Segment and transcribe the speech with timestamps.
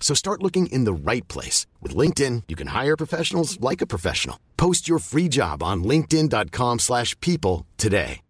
[0.00, 1.66] So start looking in the right place.
[1.80, 4.38] With LinkedIn, you can hire professionals like a professional.
[4.56, 8.20] Post your free job on linkedin.com slash people today.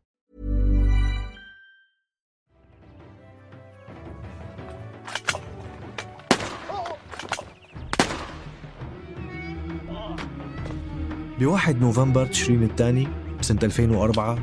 [11.40, 13.09] بواحد نوفمبر تشرين الثاني
[13.40, 14.38] سنة 2004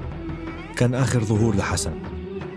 [0.77, 2.14] كان آخر ظهور لحسن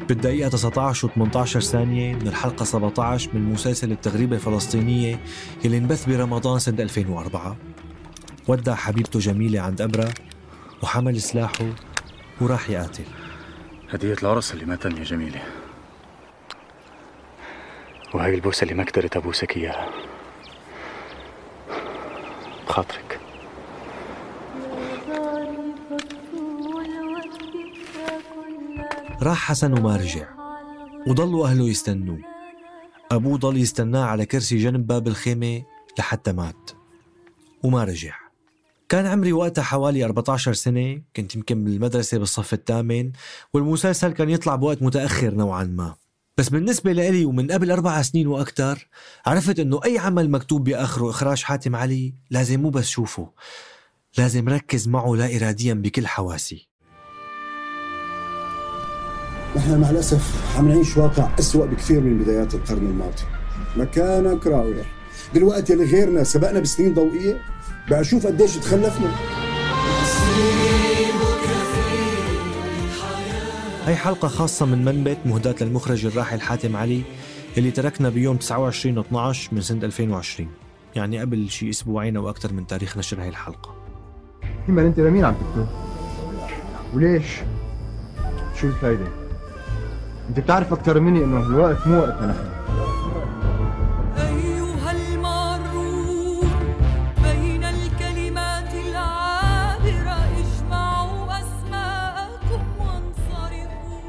[0.09, 5.19] بالدقيقة 19 و 18 ثانية من الحلقة 17 من مسلسل التغريبة الفلسطينية
[5.65, 7.57] يلي انبث برمضان سنة 2004
[8.47, 10.09] ودع حبيبته جميلة عند أبرة
[10.83, 11.65] وحمل سلاحه
[12.41, 13.03] وراح يقاتل.
[13.89, 15.41] هدية العرس اللي ما تم يا جميلة.
[18.13, 19.89] وهي البوسة اللي ما قدرت أبوسك إياها.
[22.67, 23.08] بخاطرك
[29.21, 30.27] راح حسن وما رجع.
[31.07, 32.19] وضلوا أهله يستنوه
[33.11, 35.63] أبوه ضل يستناه على كرسي جنب باب الخيمة
[35.99, 36.71] لحتى مات.
[37.63, 38.15] وما رجع.
[38.89, 41.01] كان عمري وقتها حوالي 14 سنة.
[41.15, 43.11] كنت يمكن بالمدرسة بالصف الثامن.
[43.53, 45.95] والمسلسل كان يطلع بوقت متأخر نوعا ما.
[46.37, 48.87] بس بالنسبة لإلي ومن قبل أربع سنين وأكثر
[49.25, 53.31] عرفت إنه أي عمل مكتوب بآخره إخراج حاتم علي لازم مو بس شوفه.
[54.17, 56.68] لازم ركز معه لا إراديا بكل حواسي.
[59.55, 63.23] نحن مع الأسف عم نعيش واقع أسوأ بكثير من بدايات القرن الماضي
[63.77, 64.85] مكانك راوح
[65.33, 67.41] بالوقت اللي غيرنا سبقنا بسنين ضوئية
[67.89, 69.11] بقى شوف قديش تخلفنا
[73.85, 77.01] هي حلقة خاصة من منبت مهداة للمخرج الراحل حاتم علي
[77.57, 80.49] اللي تركنا بيوم 29 12 من سنة 2020
[80.95, 83.75] يعني قبل شي أسبوعين أو أكثر من تاريخ نشر هاي الحلقة
[84.67, 85.67] كمان أنت لمين عم تكتب؟
[86.93, 87.25] وليش؟
[88.61, 89.05] شو الفايدة؟
[90.29, 92.49] انت بتعرف أكثر مني انه الوقت مو وقتنا نحن
[94.17, 96.49] أيها المارون
[97.23, 104.01] بين الكلمات العابرة اجمعوا أسماءكم وانصرفوا.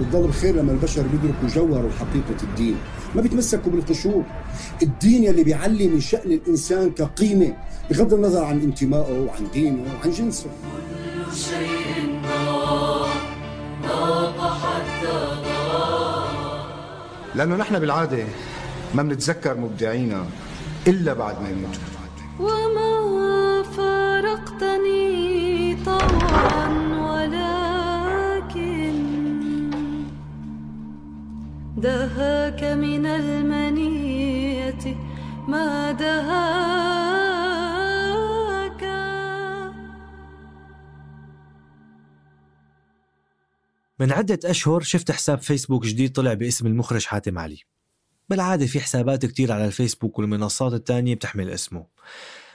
[0.00, 2.76] بتضل بخير لما البشر بيدركوا جوهر وحقيقة الدين.
[3.14, 4.22] ما بيتمسكوا بالقشور.
[4.82, 7.56] الدين يلي بيعلي من شأن الإنسان كقيمة
[7.90, 10.46] بغض النظر عن انتمائه وعن دينه وعن جنسه.
[17.38, 18.24] لأنه نحن بالعادة
[18.94, 20.26] ما بنتذكر مبدعينا
[20.86, 21.82] إلا بعد ما يموتوا.
[22.40, 25.04] وما فارقتني
[25.84, 26.68] طوعا
[27.08, 28.94] ولكن
[31.76, 34.96] دهاك من المنية
[35.48, 37.27] ما دهاك
[44.00, 47.58] من عدة أشهر شفت حساب فيسبوك جديد طلع باسم المخرج حاتم علي.
[48.28, 51.86] بالعادة في حسابات كتير على الفيسبوك والمنصات التانية بتحمل اسمه.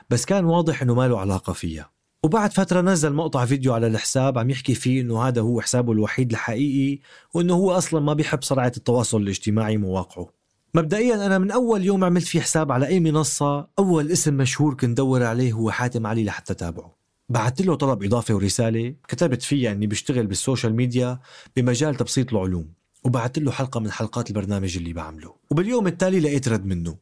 [0.09, 1.91] بس كان واضح إنه ما له علاقة فيها.
[2.23, 6.31] وبعد فترة نزل مقطع فيديو على الحساب عم يحكي فيه إنه هذا هو حسابه الوحيد
[6.31, 6.99] الحقيقي
[7.33, 10.29] وإنه هو أصلا ما بيحب سرعة التواصل الاجتماعي مواقعه.
[10.73, 14.97] مبدئيا أنا من أول يوم عملت فيه حساب على أي منصة أول اسم مشهور كنت
[14.97, 17.02] دور عليه هو حاتم علي لحتى تابعه.
[17.29, 21.19] بعثت له طلب إضافة ورسالة كتبت فيها إني بشتغل بالسوشيال ميديا
[21.55, 22.73] بمجال تبسيط العلوم
[23.03, 25.35] وبعثت له حلقة من حلقات البرنامج اللي بعمله.
[25.49, 26.97] وباليوم التالي لقيت رد منه.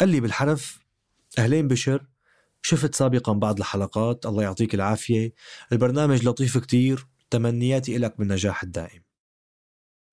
[0.00, 0.78] قال لي بالحرف
[1.38, 2.06] أهلين بشر
[2.62, 5.32] شفت سابقا بعض الحلقات الله يعطيك العافية
[5.72, 9.02] البرنامج لطيف كتير تمنياتي لك بالنجاح الدائم.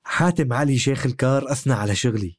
[0.03, 2.37] حاتم علي شيخ الكار أثنى على شغلي.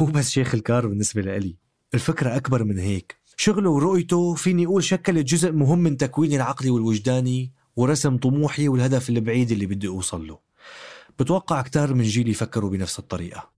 [0.00, 1.56] مو بس شيخ الكار بالنسبة لإلي
[1.94, 3.21] الفكرة أكبر من هيك.
[3.36, 9.50] شغله ورؤيته فيني أقول شكلت جزء مهم من تكويني العقلي والوجداني ورسم طموحي والهدف البعيد
[9.50, 10.38] اللي بدي أوصل له.
[11.18, 13.50] بتوقع كتار من جيلي فكروا بنفس الطريقة.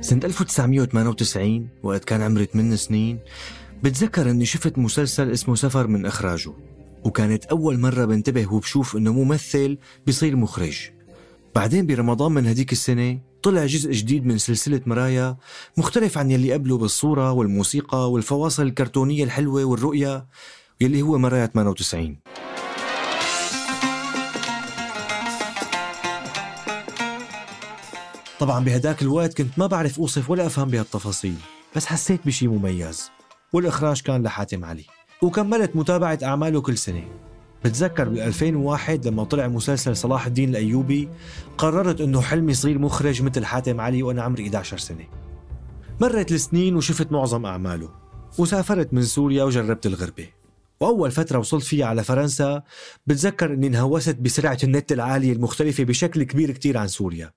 [0.00, 3.18] سنة 1998 وقت كان عمري 8 سنين
[3.82, 6.52] بتذكر إني شفت مسلسل اسمه سفر من إخراجه
[7.04, 10.90] وكانت أول مرة بنتبه وبشوف إنه ممثل بيصير مخرج.
[11.54, 15.36] بعدين برمضان من هديك السنة طلع جزء جديد من سلسلة مرايا
[15.76, 20.26] مختلف عن يلي قبله بالصورة والموسيقى والفواصل الكرتونية الحلوة والرؤية
[20.80, 22.16] يلي هو مرايا 98
[28.40, 31.34] طبعا بهداك الوقت كنت ما بعرف أوصف ولا أفهم بهالتفاصيل
[31.76, 33.10] بس حسيت بشي مميز
[33.52, 34.84] والإخراج كان لحاتم علي
[35.22, 37.29] وكملت متابعة أعماله كل سنة.
[37.64, 41.08] بتذكر بال 2001 لما طلع مسلسل صلاح الدين الأيوبي
[41.58, 45.04] قررت إنه حلمي يصير مخرج مثل حاتم علي وأنا عمري 11 سنة.
[46.00, 47.88] مرت السنين وشفت معظم أعماله
[48.38, 50.28] وسافرت من سوريا وجربت الغربة.
[50.80, 52.62] وأول فترة وصلت فيها على فرنسا
[53.06, 57.32] بتذكر إني انهوست بسرعة النت العالية المختلفة بشكل كبير كتير عن سوريا.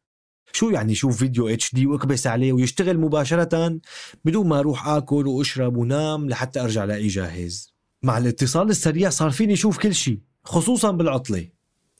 [0.54, 3.80] شو يعني شوف فيديو اتش دي واكبس عليه ويشتغل مباشرة
[4.26, 7.73] بدون ما أروح آكل وأشرب ونام لحتى أرجع الاقيه جاهز.
[8.04, 11.48] مع الاتصال السريع صار فيني شوف كل شيء خصوصا بالعطلة.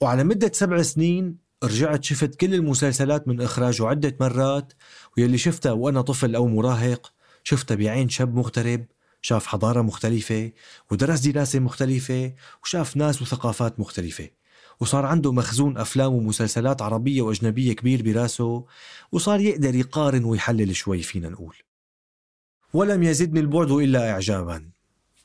[0.00, 4.72] وعلى مدة سبع سنين رجعت شفت كل المسلسلات من إخراجه عدة مرات
[5.16, 7.12] ويلي شفتها وأنا طفل أو مراهق
[7.44, 8.86] شفتها بعين شاب مغترب
[9.22, 10.52] شاف حضارة مختلفة
[10.90, 14.28] ودرس دراسة مختلفة وشاف ناس وثقافات مختلفة.
[14.80, 18.64] وصار عنده مخزون أفلام ومسلسلات عربية وأجنبية كبير براسه
[19.12, 21.56] وصار يقدر يقارن ويحلل شوي فينا نقول.
[22.72, 24.73] ولم يزدني البعد إلا إعجاباً.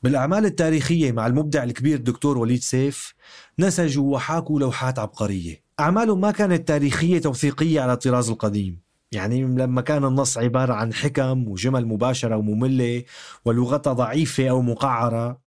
[0.02, 3.14] بالأعمال التاريخية مع المبدع الكبير دكتور وليد سيف
[3.58, 5.62] نسجوا وحاكوا لوحات عبقرية.
[5.80, 8.80] أعمالهم ما كانت تاريخية توثيقية على الطراز القديم.
[9.12, 13.04] يعني لما كان النص عبارة عن حكم وجمل مباشرة ومملة
[13.44, 15.40] ولغتها ضعيفة أو مقعرة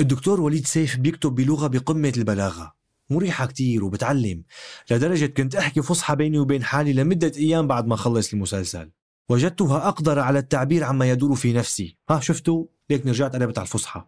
[0.00, 2.76] الدكتور وليد سيف بيكتب بلغة بقمة البلاغة.
[3.10, 4.42] مريحة كتير وبتعلم
[4.90, 8.90] لدرجة كنت أحكي فصحى بيني وبين حالي لمدة أيام بعد ما خلص المسلسل.
[9.28, 11.96] وجدتها أقدر على التعبير عما يدور في نفسي.
[12.10, 14.02] ها شفتوا؟ ليك رجعت قلبت على الفصحى.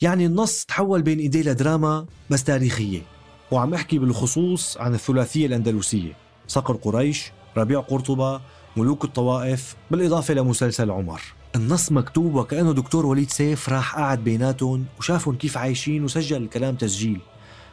[0.00, 3.02] يعني النص تحول بين ايدي لدراما بس تاريخية
[3.50, 6.16] وعم أحكي بالخصوص عن الثلاثية الأندلسية
[6.48, 8.40] صقر قريش ربيع قرطبة
[8.76, 11.20] ملوك الطوائف بالإضافة لمسلسل عمر.
[11.56, 17.20] النص مكتوب وكأنه دكتور وليد سيف راح قعد بيناتهم وشافهم كيف عايشين وسجل الكلام تسجيل.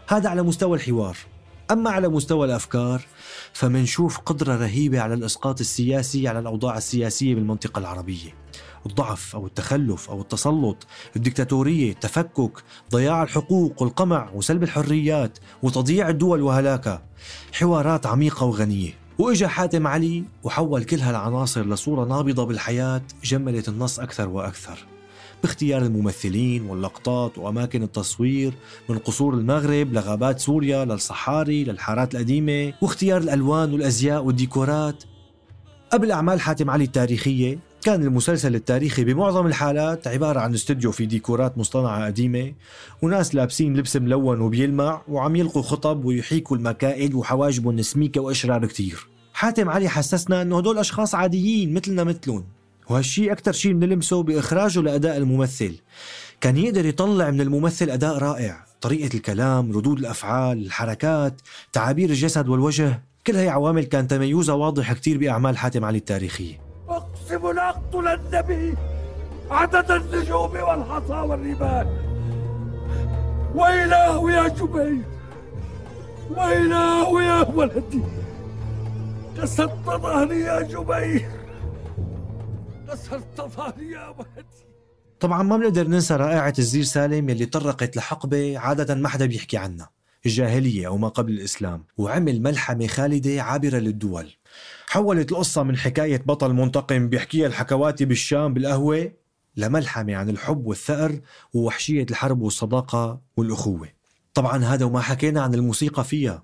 [0.07, 1.17] هذا على مستوى الحوار.
[1.71, 3.01] أما على مستوى الأفكار
[3.53, 8.35] فمنشوف قدرة رهيبة على الإسقاط السياسي على الأوضاع السياسية بالمنطقة العربية.
[8.85, 17.03] الضعف أو التخلف أو التسلط الدكتاتورية التفكك ضياع الحقوق والقمع وسلب الحريات وتضييع الدول وهلاكها.
[17.53, 18.91] حوارات عميقة وغنية.
[19.19, 24.85] وإجا حاتم علي وحول كل هالعناصر لصورة نابضة بالحياة جملت النص أكثر وأكثر.
[25.43, 28.53] باختيار الممثلين واللقطات وأماكن التصوير
[28.89, 35.03] من قصور المغرب لغابات سوريا للصحاري للحارات القديمة واختيار الألوان والأزياء والديكورات.
[35.91, 41.57] قبل أعمال حاتم علي التاريخية كان المسلسل التاريخي بمعظم الحالات عبارة عن استوديو في ديكورات
[41.57, 42.53] مصطنعة قديمة
[43.01, 49.07] وناس لابسين لبس ملون وبيلمع وعم يلقوا خطب ويحيكوا المكائد وحواجبهم سميكة وأشرار كتير.
[49.33, 52.45] حاتم علي حسسنا إنه هدول أشخاص عاديين مثلنا مثلهم.
[52.89, 55.75] وهالشي أكثر شيء بنلمسه بإخراجه لأداء الممثل.
[56.41, 58.65] كان يقدر يطلع من الممثل أداء رائع.
[58.81, 61.41] طريقة الكلام، ردود الأفعال، الحركات،
[61.73, 66.72] تعابير الجسد والوجه كل هي عوامل كان تميزها واضح كتير بأعمال حاتم علي التاريخية.
[67.33, 68.75] أقسم لأقتلن به
[69.51, 71.87] عدد النجوم والحصى والرمال
[73.55, 75.03] وإله يا جبير
[76.29, 78.03] وإله يا ولدي.
[79.37, 81.29] كسرت ظهري يا جبير.
[82.87, 84.63] كسرت ظهري يا ولدي.
[85.19, 89.89] طبعا ما بنقدر ننسى رائعة الزير سالم يلي طرقت لحقبة عادة ما حدا بيحكي عنها
[90.25, 94.29] الجاهلية أو ما قبل الإسلام وعمل ملحمة خالدة عابرة للدول.
[94.93, 99.11] حولت القصة من حكاية بطل منتقم بيحكيها الحكواتي بالشام بالقهوة
[99.55, 101.19] لملحمة عن الحب والثأر
[101.53, 103.87] ووحشية الحرب والصداقة والأخوة.
[104.33, 106.43] طبعا هذا وما حكينا عن الموسيقى فيها.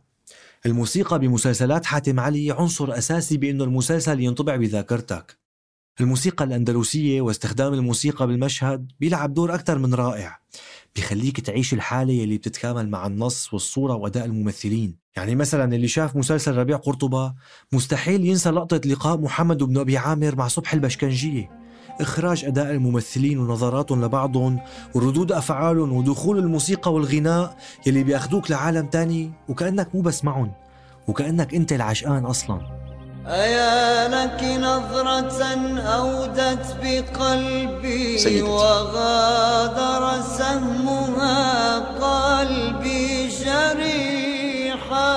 [0.65, 5.37] الموسيقى بمسلسلات حاتم علي عنصر أساسي بأنه المسلسل ينطبع بذاكرتك.
[6.01, 10.39] الموسيقى الأندلسية واستخدام الموسيقى بالمشهد بيلعب دور أكثر من رائع.
[10.99, 14.95] بيخليك تعيش الحالة يلي بتتكامل مع النص والصورة وأداء الممثلين.
[15.17, 17.33] يعني مثلا اللي شاف مسلسل ربيع قرطبة
[17.71, 21.49] مستحيل ينسى لقطة لقاء محمد بن أبي عامر مع صبح البشكنجية.
[22.01, 24.59] إخراج أداء الممثلين ونظراتهم لبعضهم
[24.95, 30.51] وردود أفعالهم ودخول الموسيقى والغناء يلي بياخدوك لعالم تاني وكأنك مو بس معهم
[31.07, 32.88] وكأنك أنت العشقان أصلاً.
[33.29, 35.37] أيا لك نظرة
[35.77, 38.41] أودت بقلبي سيدتي.
[38.41, 45.09] وغادر سهمها قلبي جريحا.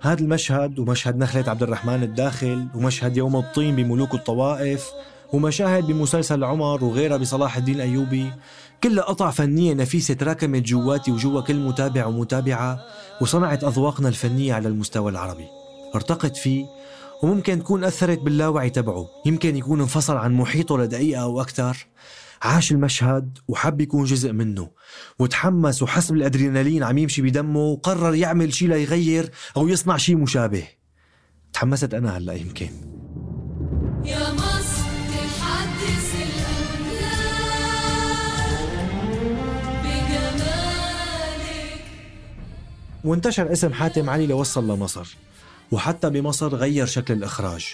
[0.00, 4.90] هذا المشهد ومشهد نخلة عبد الرحمن الداخل ومشهد يوم الطين بملوك الطوائف
[5.32, 8.32] ومشاهد بمسلسل عمر وغيرها بصلاح الدين الأيوبي.
[8.82, 12.80] كلها قطع فنية نفيسة تراكمت جواتي وجوا كل متابع ومتابعة
[13.20, 15.57] وصنعت أذواقنا الفنية على المستوى العربي.
[15.94, 16.66] ارتقت فيه
[17.22, 19.06] وممكن تكون أثرت باللاوعي تبعه.
[19.26, 21.86] يمكن يكون انفصل عن محيطه لدقيقة أو أكثر.
[22.42, 24.70] عاش المشهد وحب يكون جزء منه.
[25.18, 30.64] وتحمس وحس بالأدرينالين عم يمشي بدمه وقرر يعمل شيء ليغير أو يصنع شيء مشابه.
[31.52, 32.70] تحمست أنا هلأ يمكن.
[34.04, 34.88] يا مصر
[35.38, 36.18] تحدث
[43.04, 45.16] وانتشر اسم حاتم علي لوصل لمصر
[45.72, 47.66] وحتى بمصر غير شكل الإخراج.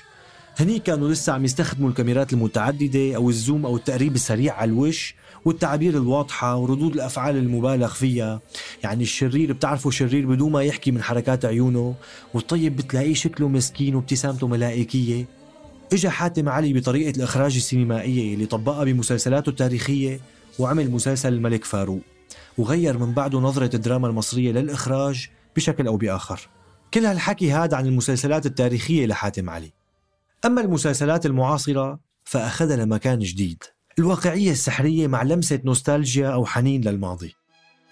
[0.57, 5.97] هني كانوا لسه عم يستخدموا الكاميرات المتعددة أو الزوم أو التقريب السريع على الوش والتعابير
[5.97, 8.41] الواضحة وردود الأفعال المبالغ فيها.
[8.83, 11.95] يعني الشرير بتعرفوا شرير بدون ما يحكي من حركات عيونه؟
[12.35, 15.27] والطيب بتلاقيه شكله مسكين وابتسامته ملائكية.
[15.93, 20.21] اجى حاتم علي بطريقة الإخراج السينمائية اللي طبقها بمسلسلاته التاريخية
[20.59, 22.03] وعمل مسلسل الملك فاروق
[22.59, 26.49] وغير من بعده نظرة الدراما المصرية للإخراج بشكل أو بآخر.
[26.95, 29.73] كل هالحكي هذا عن المسلسلات التاريخية لحاتم علي.
[30.45, 33.63] أما المسلسلات المعاصرة فأخذها لمكان جديد.
[33.99, 37.35] الواقعية السحرية مع لمسة نوستالجيا أو حنين للماضي.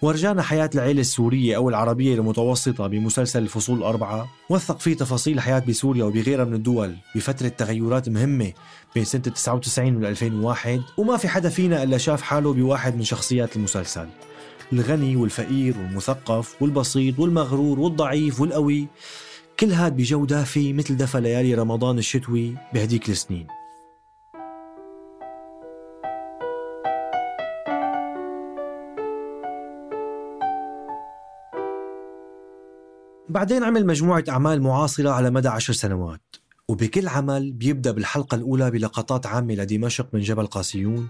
[0.01, 6.03] ورجانا حياة العيلة السورية أو العربية المتوسطة بمسلسل الفصول الأربعة وثق فيه تفاصيل الحياة بسوريا
[6.03, 8.53] وبغيرها من الدول بفترة تغيرات مهمة
[8.95, 13.55] بين سنة 99 وال 2001 وما في حدا فينا إلا شاف حاله بواحد من شخصيات
[13.55, 14.07] المسلسل.
[14.73, 18.87] الغني والفقير والمثقف والبسيط والمغرور والضعيف والقوي
[19.59, 23.47] كل هاد بجو دافي مثل دفى ليالي رمضان الشتوي بهديك السنين.
[33.29, 36.35] بعدين عمل مجموعة أعمال معاصرة على مدى عشر سنوات
[36.67, 41.09] وبكل عمل بيبدأ بالحلقة الأولى بلقطات عامة لدمشق من جبل قاسيون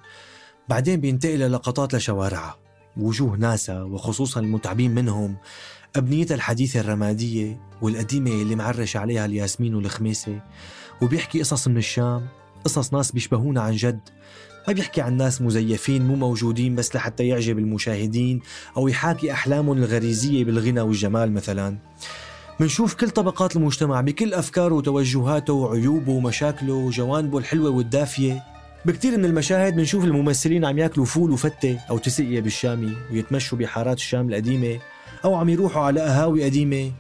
[0.69, 2.62] بعدين بينتقل للقطات لشوارعها.
[2.97, 5.35] وجوه ناسا وخصوصا المتعبين منهم
[5.95, 10.41] أبنيتها الحديثة الرمادية والقديمة اللي معرش عليها الياسمين والخميسة
[11.01, 12.27] وبيحكي قصص من الشام
[12.65, 13.99] قصص ناس بيشبهونا عن جد.
[14.67, 18.39] ما بيحكي عن ناس مزيفين مو موجودين بس لحتى يعجب المشاهدين
[18.77, 21.77] أو يحاكي أحلامهم الغريزية بالغنى والجمال مثلا.
[22.59, 28.52] منشوف كل طبقات المجتمع بكل أفكاره وتوجهاته وعيوبه ومشاكله وجوانبه الحلوة والدافية.
[28.85, 34.29] بكتير من المشاهد بنشوف الممثلين عم ياكلوا فول وفتة أو تسقية بالشامي ويتمشوا بحارات الشام
[34.29, 34.79] القديمة
[35.25, 36.91] أو عم يروحوا على قهاوي قديمة.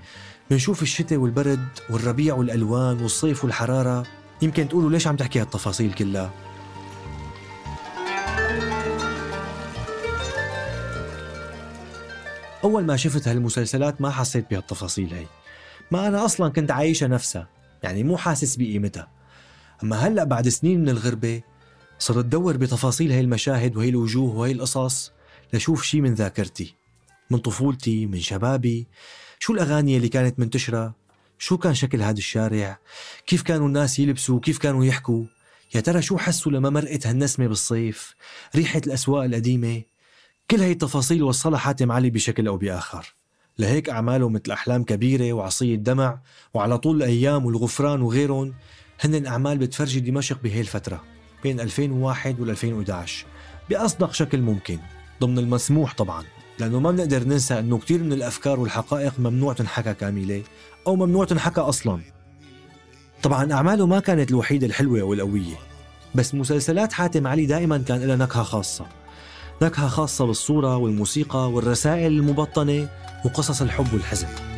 [0.49, 4.03] بنشوف الشتاء والبرد والربيع والألوان والصيف والحرارة.
[4.41, 6.31] يمكن تقولوا ليش عم تحكي هالتفاصيل كلها؟
[12.63, 15.25] أول ما شفت هالمسلسلات ما حسيت بهالتفاصيل هي.
[15.91, 17.47] ما أنا أصلا كنت عايشة نفسها
[17.83, 19.07] يعني مو حاسس بقيمتها.
[19.83, 21.41] أما هلأ بعد سنين من الغربة
[22.03, 25.11] صرت دور بتفاصيل هاي المشاهد وهي الوجوه وهي القصص
[25.53, 26.75] لشوف شي من ذاكرتي
[27.29, 28.87] من طفولتي من شبابي.
[29.39, 30.95] شو الأغاني اللي كانت منتشرة؟
[31.39, 32.79] شو كان شكل هذا الشارع؟
[33.27, 35.23] كيف كانوا الناس يلبسوا؟ كيف كانوا يحكوا؟
[35.75, 38.15] يا ترى شو حسوا لما مرقت هالنسمة بالصيف؟
[38.55, 39.81] ريحة الأسواق القديمة؟
[40.51, 43.15] كل هي التفاصيل وصلها حاتم علي بشكل أو بآخر.
[43.59, 46.19] لهيك أعماله مثل أحلام كبيرة وعصية دمع
[46.53, 48.53] وعلى طول الأيام والغفران وغيرهم
[48.99, 51.12] هن أعمال بتفرجي دمشق بهي الفترة.
[51.43, 53.25] بين 2001 وال 2011
[53.69, 54.79] بأصدق شكل ممكن.
[55.21, 56.23] ضمن المسموح طبعا.
[56.59, 60.43] لأنه ما بنقدر ننسى أنه كتير من الأفكار والحقائق ممنوع تنحكى كاملة
[60.87, 62.01] أو ممنوع تنحكى أصلا.
[63.23, 65.55] طبعا أعماله ما كانت الوحيدة الحلوة والقوية
[66.15, 68.85] بس مسلسلات حاتم علي دائما كان لها نكهة خاصة.
[69.61, 72.89] نكهة خاصة بالصورة والموسيقى والرسائل المبطنة
[73.25, 74.52] وقصص الحب والحزن.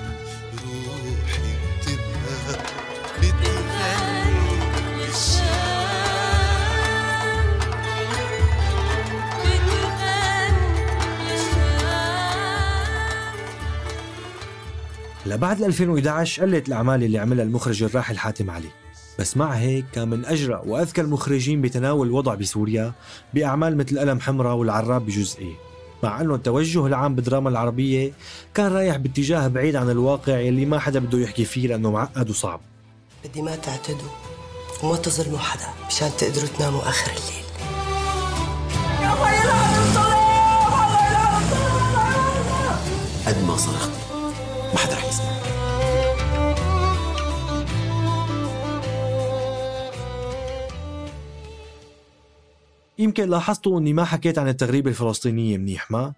[15.36, 18.70] هلا بعد 2011 قلت الأعمال اللي عملها المخرج الراحل حاتم علي
[19.20, 22.94] بس مع هيك كان من أجرأ وأذكى المخرجين بتناول الوضع بسوريا
[23.34, 25.54] بأعمال مثل قلم حمراء والعراب بجزئية
[26.04, 28.14] مع أنه التوجه العام بالدراما العربية
[28.54, 32.62] كان رايح باتجاه بعيد عن الواقع يلي ما حدا بده يحكي فيه لأنه معقد وصعب
[33.26, 34.10] بدي ما تعتدوا
[34.84, 37.46] وما تظلموا حدا مشان تقدروا تناموا آخر الليل
[43.28, 43.95] قد ما صرخت
[53.00, 56.14] يمكن لاحظتوا اني ما حكيت عن التغريبة الفلسطينية منيح ما؟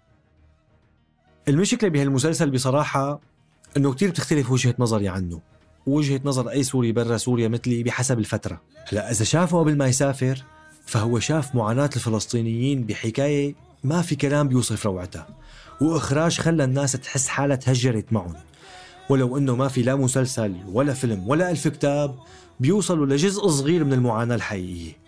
[1.48, 3.20] المشكلة بهالمسلسل بصراحة
[3.76, 5.40] إنه كتير بتختلف وجهة نظري عنه
[5.86, 8.60] ووجهة نظر أي سوري برا سوريا مثلي بحسب الفترة.
[8.92, 10.44] هلأ إذا شافه قبل ما يسافر
[10.86, 13.54] فهو شاف معاناة الفلسطينيين بحكاية
[13.84, 15.26] ما في كلام بيوصف روعتها
[15.80, 18.34] وإخراج خلى الناس تحس حالها تهجرت معهم.
[19.08, 22.18] ولو أنه ما في لا مسلسل ولا فيلم ولا ألف كتاب
[22.60, 25.07] بيوصلوا لجزء صغير من المعاناة الحقيقية.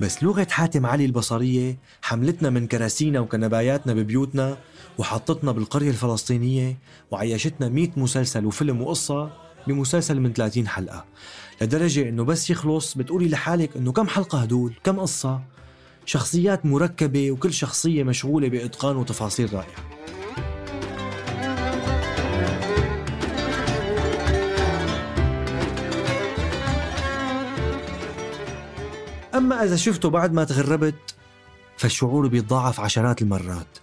[0.00, 4.58] بس لغة حاتم علي البصرية حملتنا من كراسينا وكنباياتنا ببيوتنا
[4.98, 6.78] وحطتنا بالقرية الفلسطينية
[7.10, 9.30] وعيشتنا مئة مسلسل وفيلم وقصة
[9.66, 11.04] بمسلسل من 30 حلقة.
[11.62, 15.40] لدرجة إنه بس يخلص بتقولي لحالك إنه كم حلقة هدول؟ كم قصة؟
[16.06, 19.97] شخصيات مركبة وكل شخصية مشغولة بإتقان وتفاصيل رائعة.
[29.38, 31.14] أما إذا شفته بعد ما تغربت
[31.76, 33.78] فالشعور بيتضاعف عشرات المرات.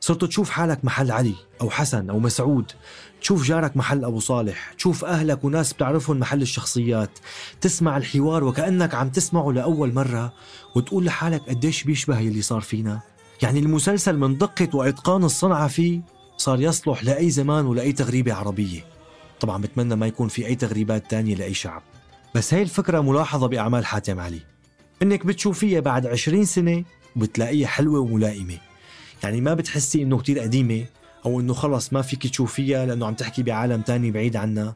[0.00, 2.72] صرت تشوف حالك محل علي أو حسن أو مسعود
[3.20, 7.18] تشوف جارك محل أبو صالح تشوف أهلك وناس بتعرفهم محل الشخصيات
[7.60, 10.32] تسمع الحوار وكأنك عم تسمعه لأول مرة
[10.76, 13.00] وتقول لحالك قديش بيشبه يلي صار فينا.
[13.42, 16.00] يعني المسلسل من دقة وإتقان الصنعة فيه
[16.36, 18.84] صار يصلح لأي زمان ولأي تغريبة عربية.
[19.40, 21.82] طبعا بتمنى ما يكون في أي تغريبات تانية لأي شعب.
[22.34, 24.53] بس هي الفكرة ملاحظة بأعمال حاتم علي.
[25.04, 26.84] إنك بتشوفيها بعد 20 سنة
[27.16, 28.58] وبتلاقيها حلوة وملائمة.
[29.22, 30.84] يعني ما بتحسي إنه كتير قديمة
[31.26, 34.74] أو إنه خلص ما فيك تشوفيها لأنه عم تحكي بعالم تاني بعيد عنا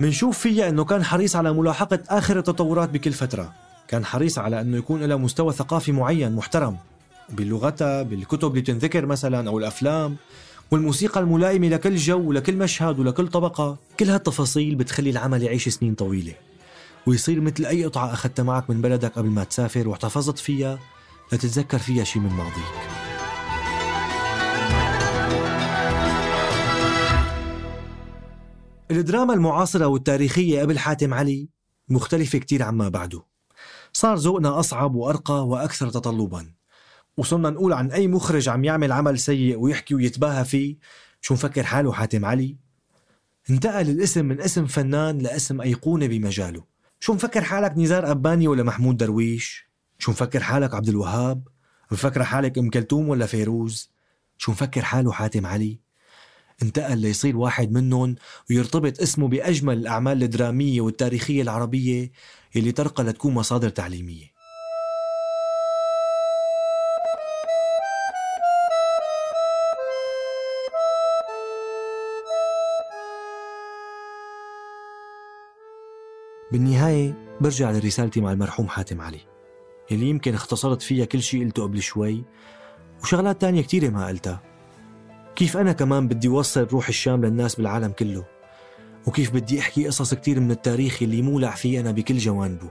[0.00, 3.52] منشوف فيها إنه كان حريص على ملاحقة آخر التطورات بكل فترة.
[3.88, 6.76] كان حريص على إنه يكون لها مستوى ثقافي معين محترم.
[7.28, 10.16] بلغتها بالكتب اللي تنذكر مثلا أو الأفلام
[10.70, 13.76] والموسيقى الملائمة لكل جو ولكل مشهد ولكل طبقة.
[14.00, 16.34] كل هالتفاصيل بتخلي العمل يعيش سنين طويلة.
[17.06, 20.78] ويصير مثل أي قطعة أخذتها معك من بلدك قبل ما تسافر واحتفظت فيها
[21.32, 23.00] لتتذكر فيها شي من ماضيك.
[28.90, 31.48] الدراما المعاصرة والتاريخية قبل حاتم علي
[31.88, 33.22] مختلفة كتير عما بعده.
[33.92, 36.52] صار ذوقنا أصعب وأرقى وأكثر تطلبا.
[37.16, 40.76] وصرنا نقول عن أي مخرج عم يعمل عمل سيء ويحكي ويتباهى فيه
[41.20, 42.56] شو مفكر حاله حاتم علي؟
[43.50, 46.69] انتقل الاسم من اسم فنان لاسم أيقونة بمجاله.
[47.00, 51.48] شو مفكر حالك نزار أباني ولا محمود درويش؟ شو مفكر حالك عبد الوهاب؟
[51.92, 53.90] مفكر حالك أم كلثوم ولا فيروز؟
[54.38, 55.80] شو مفكر حاله حاتم علي؟
[56.62, 58.14] انتقل ليصير واحد منهم
[58.50, 62.10] ويرتبط اسمه بأجمل الأعمال الدرامية والتاريخية العربية
[62.56, 64.39] اللي ترقى لتكون مصادر تعليمية.
[76.52, 79.20] بالنهاية برجع لرسالتي مع المرحوم حاتم علي
[79.92, 82.24] اللي يمكن اختصرت فيها كل شيء قلته قبل شوي
[83.02, 84.42] وشغلات تانية كتيرة ما قلتها.
[85.36, 88.24] كيف أنا كمان بدي وصل روح الشام للناس بالعالم كله؟
[89.06, 92.70] وكيف بدي أحكي قصص كتير من التاريخ اللي مولع فيه أنا بكل جوانبه؟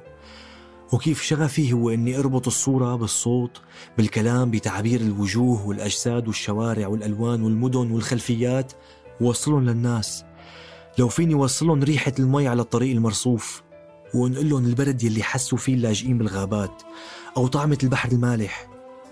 [0.93, 3.61] وكيف شغفي هو أني أربط الصورة بالصوت
[3.97, 8.73] بالكلام بتعبير الوجوه والأجساد والشوارع والألوان والمدن والخلفيات
[9.21, 10.25] ووصلهم للناس.
[10.99, 13.63] لو فيني وصلهم ريحة المي على الطريق المرصوف
[14.13, 16.81] ونقول لهم البرد يلي حسوا فيه اللاجئين بالغابات
[17.37, 18.69] أو طعمة البحر المالح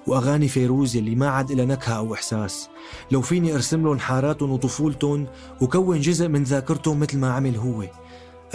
[0.08, 2.70] وأغاني فيروز يلي ما عاد إلى نكهة أو إحساس.
[3.12, 5.28] لو فيني أرسم لهم حاراتهم وطفولتهم
[5.62, 7.84] وكون جزء من ذاكرتهم مثل ما عمل هو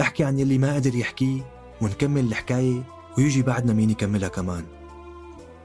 [0.01, 1.41] أحكي عن يلي ما قدر يحكيه
[1.81, 2.83] ونكمل الحكاية
[3.17, 4.63] ويجي بعدنا مين يكملها كمان.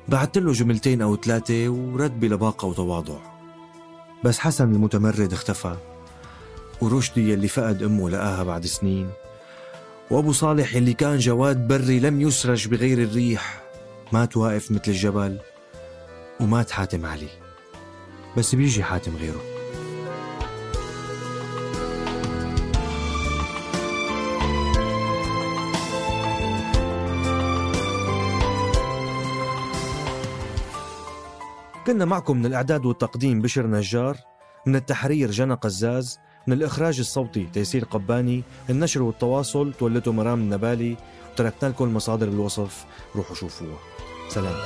[0.09, 3.19] بعت له جملتين أو ثلاثة ورد بلباقة وتواضع.
[4.25, 5.77] بس حسن المتمرد اختفى
[6.81, 9.11] ورشدي يلي فقد أمه لقاها بعد سنين
[10.11, 13.63] وأبو صالح يلي كان جواد بري لم يسرج بغير الريح.
[14.13, 15.39] مات واقف مثل الجبل
[16.41, 17.29] ومات حاتم علي.
[18.37, 19.43] بس بيجي حاتم غيره.
[31.87, 34.17] كنا معكم من الإعداد والتقديم بشر نجار
[34.67, 36.19] من التحرير جنى قزاز
[36.49, 40.97] من الإخراج الصوتي تيسير قباني النشر والتواصل تولته مرام النبالي
[41.33, 42.85] وتركنا لكم المصادر بالوصف
[43.17, 43.79] روحوا شوفوها
[44.29, 44.57] سلام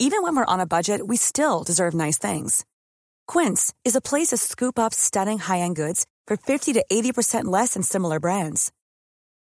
[0.00, 2.64] Even when we're on a budget, we still deserve nice things.
[3.26, 7.74] Quince is a place to scoop up stunning high-end goods for 50 to 80% less
[7.74, 8.70] than similar brands.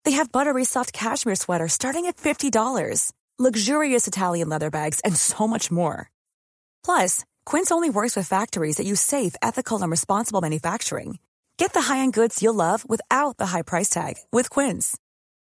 [0.06, 5.48] They have buttery soft cashmere sweaters starting at $50, luxurious Italian leather bags, and so
[5.48, 6.12] much more.
[6.84, 11.18] Plus, Quince only works with factories that use safe, ethical, and responsible manufacturing.
[11.56, 14.96] Get the high-end goods you'll love without the high price tag with Quince.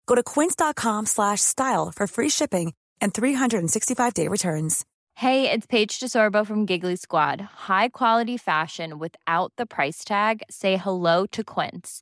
[0.07, 4.85] Go to quince.com slash style for free shipping and 365-day returns.
[5.13, 7.41] Hey, it's Paige DeSorbo from Giggly Squad.
[7.69, 10.41] High quality fashion without the price tag.
[10.49, 12.01] Say hello to Quince.